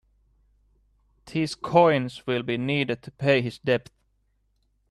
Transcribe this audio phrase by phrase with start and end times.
[1.27, 3.91] These coins will be needed to pay his debt.